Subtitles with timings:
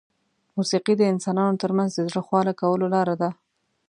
[0.57, 3.29] موسیقي د انسانانو ترمنځ د زړه خواله کولو لاره ده.